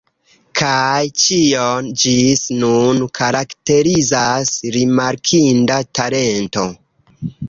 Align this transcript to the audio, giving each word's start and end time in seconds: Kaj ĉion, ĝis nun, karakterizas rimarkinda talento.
Kaj 0.59 1.01
ĉion, 1.23 1.89
ĝis 2.03 2.39
nun, 2.63 3.03
karakterizas 3.19 4.55
rimarkinda 4.77 5.77
talento. 6.01 6.65